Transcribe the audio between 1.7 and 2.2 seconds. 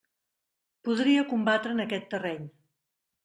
en aquest